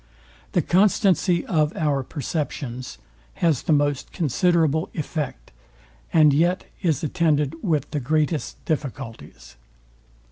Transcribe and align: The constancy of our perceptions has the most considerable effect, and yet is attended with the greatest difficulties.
The 0.53 0.63
constancy 0.63 1.45
of 1.45 1.75
our 1.77 2.01
perceptions 2.01 2.97
has 3.35 3.61
the 3.61 3.71
most 3.71 4.11
considerable 4.11 4.89
effect, 4.95 5.51
and 6.11 6.33
yet 6.33 6.65
is 6.81 7.03
attended 7.03 7.53
with 7.61 7.91
the 7.91 7.99
greatest 7.99 8.57
difficulties. 8.65 9.57